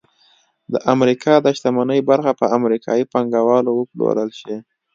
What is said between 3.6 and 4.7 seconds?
وپلورل شي